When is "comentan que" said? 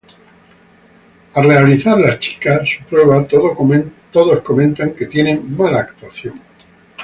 4.41-5.05